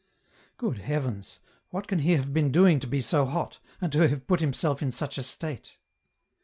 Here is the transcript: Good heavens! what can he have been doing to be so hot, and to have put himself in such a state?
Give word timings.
Good 0.57 0.79
heavens! 0.79 1.41
what 1.69 1.85
can 1.87 1.99
he 1.99 2.13
have 2.13 2.33
been 2.33 2.51
doing 2.51 2.79
to 2.79 2.87
be 2.87 3.01
so 3.01 3.27
hot, 3.27 3.59
and 3.79 3.91
to 3.91 4.07
have 4.09 4.25
put 4.25 4.39
himself 4.39 4.81
in 4.81 4.91
such 4.91 5.19
a 5.19 5.23
state? 5.23 5.77